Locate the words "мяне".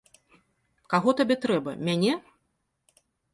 1.91-2.17